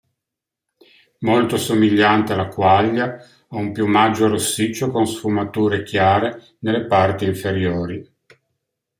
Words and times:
Molto 1.19 1.57
somigliante 1.57 2.33
alla 2.33 2.47
quaglia, 2.47 3.23
ha 3.49 3.55
un 3.57 3.71
piumaggio 3.71 4.27
rossiccio 4.29 4.89
con 4.89 5.05
sfumature 5.05 5.83
chiare 5.83 6.55
nelle 6.61 6.85
parti 6.87 7.25
inferiori. 7.25 8.11